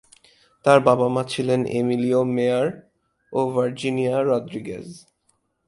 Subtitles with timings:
[0.65, 2.67] তার বাবা-মা ছিলেন এমিলিও মেয়ার
[3.33, 4.87] ও ভার্জিনিয়া রদ্রিগেজ।